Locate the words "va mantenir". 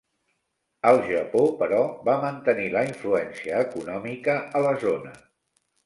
2.09-2.67